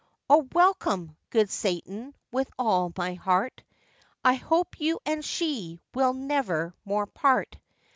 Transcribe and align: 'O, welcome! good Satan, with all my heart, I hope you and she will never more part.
'O, 0.31 0.47
welcome! 0.53 1.15
good 1.29 1.47
Satan, 1.51 2.15
with 2.31 2.49
all 2.57 2.91
my 2.97 3.13
heart, 3.13 3.61
I 4.25 4.33
hope 4.33 4.79
you 4.79 4.99
and 5.05 5.23
she 5.23 5.79
will 5.93 6.13
never 6.13 6.73
more 6.85 7.05
part. 7.05 7.55